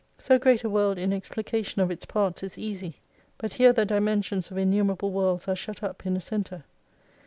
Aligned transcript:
So 0.17 0.39
great 0.39 0.63
a 0.63 0.67
world 0.71 0.97
in 0.97 1.13
explication 1.13 1.79
of 1.79 1.91
its 1.91 2.07
parts 2.07 2.41
is 2.41 2.57
easy: 2.57 2.95
but 3.37 3.53
here 3.53 3.71
the 3.71 3.85
dimensions 3.85 4.49
of 4.49 4.57
innumerable 4.57 5.11
worlds 5.11 5.47
are 5.47 5.55
shut 5.55 5.83
up 5.83 6.07
in 6.07 6.17
a 6.17 6.19
centre. 6.19 6.65